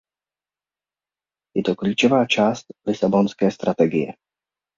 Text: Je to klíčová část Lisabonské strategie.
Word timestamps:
Je 1.55 1.63
to 1.63 1.75
klíčová 1.75 2.25
část 2.25 2.65
Lisabonské 2.87 3.51
strategie. 3.51 4.13